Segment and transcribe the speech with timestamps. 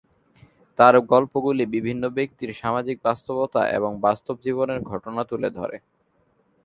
[0.79, 5.77] তাঁর গল্পগুলি বিভিন্ন ব্যক্তির সামাজিক বাস্তবতা এবং বাস্তব জীবনের ঘটনা তুলে ধরে।